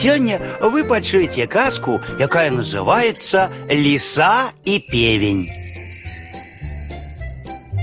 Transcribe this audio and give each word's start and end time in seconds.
Сёння 0.00 0.39
вы 0.61 0.85
пачуеце 0.85 1.47
казку, 1.47 1.99
якая 2.17 2.49
называется 2.49 3.51
Лиса 3.69 4.51
и 4.63 4.79
певень. 4.79 5.45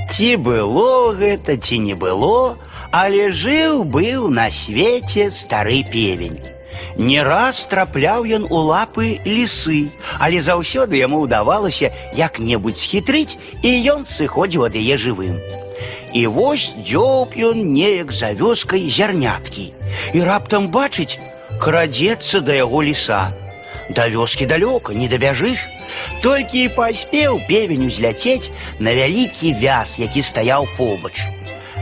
Ці 0.08 0.36
было 0.36 1.13
гэта, 1.13 1.58
ці 1.58 1.79
не 1.79 1.94
было, 1.94 2.57
але 2.91 3.31
жыў 3.31 3.84
быў 3.84 4.29
на 4.33 4.50
свеце 4.50 5.31
стары 5.31 5.84
певень. 5.84 6.41
Не 6.97 7.23
раз 7.23 7.67
трапляў 7.71 8.25
ён 8.25 8.48
у 8.50 8.59
лапы 8.66 9.20
лісы, 9.29 9.93
але 10.18 10.40
заўсёды 10.40 10.96
яму 10.96 11.22
ўдавалася 11.29 11.93
як-небудзь 12.16 12.82
схітрыць, 12.82 13.36
і 13.62 13.70
ён 13.93 14.09
сыходзіў 14.09 14.66
ад 14.66 14.75
яе 14.75 14.96
жывым. 14.96 15.36
І 16.16 16.27
вось 16.27 16.72
дзёб 16.80 17.36
ён 17.36 17.61
неяк 17.77 18.11
за 18.11 18.32
вёскай 18.32 18.88
зярняткі 18.88 19.70
і 20.16 20.18
раптам 20.25 20.72
бачыць, 20.72 21.20
крадзецца 21.59 22.41
да 22.41 22.54
яго 22.54 22.84
ліса. 22.84 23.31
Да 23.89 24.07
вёскі 24.07 24.46
далёка 24.47 24.93
не 24.93 25.07
дабяжыш. 25.07 25.68
Толькі 26.23 26.64
і 26.64 26.73
паспеў 26.75 27.39
певень 27.47 27.86
узляцець 27.86 28.51
на 28.79 28.93
вялікі 28.96 29.54
вяз, 29.61 30.00
які 30.00 30.21
стаяў 30.21 30.68
побач. 30.78 31.23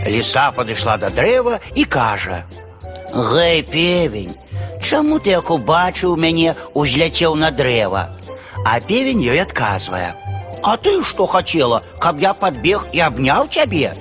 Ліса 0.05 0.52
падышла 0.52 0.98
да 0.98 1.10
дрэва 1.10 1.60
і 1.76 1.86
кажа: « 1.86 3.14
Гэй, 3.14 3.62
певень, 3.64 4.36
чаму 4.82 5.20
ты 5.20 5.38
як 5.38 5.52
убачыў 5.52 6.18
мяне 6.18 6.55
узляцеў 6.73 7.36
на 7.36 7.52
дрэва? 7.52 8.18
А 8.66 8.80
певень 8.80 9.22
ёй 9.22 9.40
адказвае: « 9.40 10.64
А 10.64 10.78
ты 10.78 11.04
што 11.04 11.26
хацела, 11.26 11.82
каб 12.00 12.20
я 12.22 12.34
падбег 12.34 12.88
і 12.94 13.00
абняў 13.00 13.48
цябе? 13.48 13.94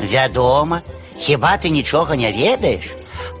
Вядома, 0.00 0.82
хіба 1.18 1.56
ты 1.58 1.68
нічога 1.68 2.16
не 2.16 2.32
ведаеш? 2.32 2.94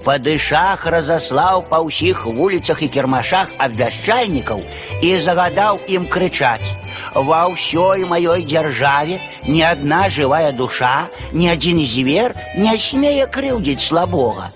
Падышах 0.04 0.86
разаслаў 0.86 1.64
па 1.70 1.80
ўсіх 1.84 2.24
вуліцах 2.26 2.82
і 2.82 2.88
кірмашах 2.88 3.50
абвяшчальнікаў 3.58 4.62
і 5.02 5.10
загадаў 5.26 5.80
ім 5.96 6.06
крычаць: 6.08 6.72
Ва 7.14 7.40
ўсёй 7.52 8.06
маёй 8.08 8.46
дзяржаве 8.46 9.20
ні 9.44 9.60
адна 9.66 10.08
жывая 10.08 10.52
душа, 10.52 11.10
ні 11.32 11.50
адзін 11.52 11.84
звер 11.84 12.34
не 12.56 12.76
смее 12.78 13.26
крыўдзіць 13.26 13.84
слабога. 13.84 14.50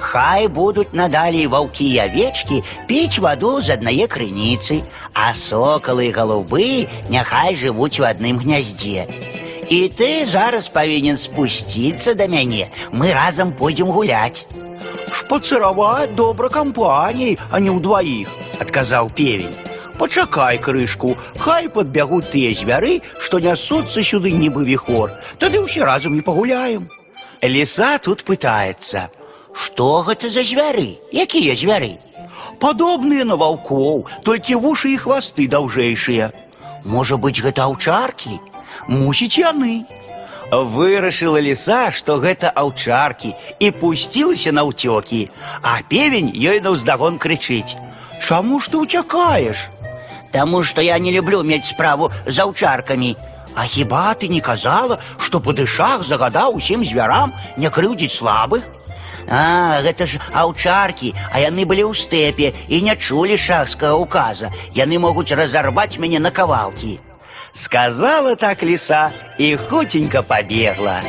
Хай 0.00 0.48
будуць 0.48 0.92
надалей 0.96 1.46
ваўкі 1.46 1.86
і 1.86 1.98
авечкі 2.04 2.62
піць 2.88 3.20
ваду 3.24 3.60
з 3.60 3.76
аднае 3.76 4.08
крыніцы, 4.08 4.80
а 5.12 5.32
сокалы 5.36 6.08
і 6.08 6.14
галубы 6.16 6.88
няхай 7.12 7.54
жывуць 7.54 8.00
у 8.00 8.08
адным 8.08 8.40
гняздзе. 8.40 9.04
І 9.70 9.92
ты 9.94 10.26
зараз 10.26 10.68
павінен 10.68 11.16
спусціцца 11.16 12.14
да 12.14 12.26
мяне, 12.26 12.70
мы 12.90 13.12
разам 13.12 13.52
пойдзем 13.52 13.92
гуляць. 13.92 14.48
Шпацыраваць 15.24 16.14
добра 16.14 16.48
кампаніяй, 16.48 17.38
а 17.50 17.60
не 17.60 17.70
ўдваіх, 17.70 18.28
адказаў 18.60 19.10
певень. 19.14 19.54
Пачакай 20.00 20.56
крышку, 20.58 21.16
хай 21.38 21.68
падбягуць 21.68 22.30
тыя 22.32 22.54
звяры, 22.56 23.00
што 23.20 23.38
нясуцца 23.38 24.00
сюды 24.00 24.32
нібы 24.32 24.64
віхор, 24.64 25.12
тады 25.38 25.60
ўсе 25.60 25.84
разам 25.84 26.16
і 26.16 26.24
пагуляем. 26.24 26.88
Ліса 27.42 27.98
тут 27.98 28.24
пытаецца: « 28.24 29.60
Што 29.60 30.02
гэта 30.08 30.28
за 30.28 30.44
звяры? 30.44 30.96
Якія 31.12 31.56
звяры? 31.56 31.98
Падобныя 32.60 33.24
на 33.24 33.36
ваўкоў, 33.36 34.06
толькі 34.24 34.60
вушы 34.62 34.94
і 34.94 35.00
хвасты 35.00 35.48
даўжэйшыя. 35.48 36.32
Можа 36.84 37.16
быць, 37.16 37.40
гэта 37.44 37.68
аўчаркі? 37.68 38.40
Мусіць 38.88 39.36
яны. 39.40 39.84
Вырашыла 40.54 41.40
ліса, 41.40 41.90
што 41.90 42.18
гэта 42.18 42.50
аўчаркі 42.50 43.34
і 43.58 43.70
пусцілася 43.70 44.52
на 44.52 44.66
ўцёкі, 44.66 45.30
а 45.62 45.78
певень 45.86 46.34
ёй 46.34 46.60
наўздагон 46.60 47.18
крычыць: « 47.22 48.24
Чаму 48.24 48.60
ж 48.60 48.70
ты 48.70 48.76
ўцякаеш? 48.82 49.70
Таму 50.32 50.62
што 50.62 50.82
я 50.82 50.98
не 50.98 51.12
люблю 51.12 51.42
мець 51.42 51.70
справу 51.70 52.10
з 52.26 52.38
аўчаркамі. 52.38 53.16
А 53.54 53.64
хіба 53.66 54.14
ты 54.14 54.28
не 54.28 54.40
казала, 54.40 54.98
што 55.18 55.40
падышах 55.40 56.04
загадаў 56.06 56.54
усім 56.54 56.84
звярам 56.84 57.34
не 57.56 57.70
крыўдзіць 57.70 58.14
слабых? 58.14 58.62
А, 59.28 59.82
гэта 59.82 60.06
ж 60.06 60.18
аўчаркі, 60.32 61.14
а 61.30 61.42
яны 61.42 61.66
былі 61.66 61.90
ў 61.90 61.94
стэпе 61.94 62.54
і 62.68 62.82
не 62.82 62.94
чулі 62.96 63.36
шахскага 63.38 63.94
указа. 63.94 64.50
Яны 64.74 64.98
могуць 64.98 65.30
разарваць 65.34 65.98
мяне 65.98 66.18
на 66.18 66.30
кавалкі. 66.30 66.98
Сказала 67.57 68.35
так 68.35 68.63
ліса 68.63 69.11
і 69.37 69.55
хуценька 69.55 70.21
пабегла. 70.21 70.99